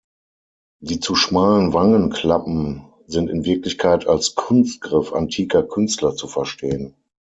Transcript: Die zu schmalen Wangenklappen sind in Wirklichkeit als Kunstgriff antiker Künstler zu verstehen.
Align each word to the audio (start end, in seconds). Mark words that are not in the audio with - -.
Die 0.81 0.99
zu 0.99 1.13
schmalen 1.13 1.73
Wangenklappen 1.73 2.85
sind 3.05 3.29
in 3.29 3.45
Wirklichkeit 3.45 4.07
als 4.07 4.33
Kunstgriff 4.33 5.13
antiker 5.13 5.61
Künstler 5.61 6.15
zu 6.15 6.27
verstehen. 6.27 6.95